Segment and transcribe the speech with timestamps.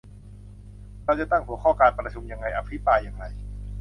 [1.05, 3.25] เราจะตั้งหัวข้อการประชุมอย่างไร อภิปรายอย่างไร